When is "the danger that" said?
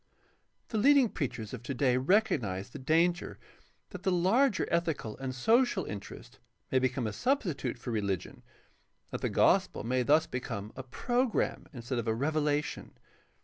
2.71-4.01